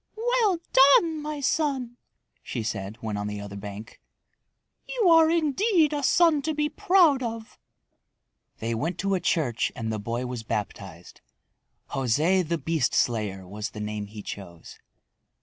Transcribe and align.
"Well 0.17 0.57
done, 0.73 1.21
my 1.21 1.41
son!" 1.41 1.97
she 2.41 2.63
said 2.63 2.95
when 3.01 3.17
on 3.17 3.27
the 3.27 3.39
other 3.39 3.55
bank. 3.55 4.01
"You 4.89 5.09
are 5.11 5.29
indeed 5.29 5.93
a 5.93 6.01
son 6.01 6.41
to 6.41 6.55
be 6.55 6.69
proud 6.69 7.21
of!" 7.21 7.59
They 8.57 8.73
went 8.73 8.97
to 9.01 9.13
a 9.13 9.19
church 9.19 9.71
and 9.75 9.93
the 9.93 9.99
boy 9.99 10.25
was 10.25 10.41
baptized. 10.41 11.21
José 11.91 12.43
the 12.47 12.57
Beast 12.57 12.95
Slayer 12.95 13.47
was 13.47 13.69
the 13.69 13.79
name 13.79 14.07
he 14.07 14.23
chose. 14.23 14.79